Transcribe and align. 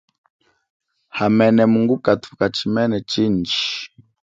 Hamene 1.17 1.63
mungukathuka 1.71 2.45
chimene 2.55 2.97
chindji. 3.09 3.61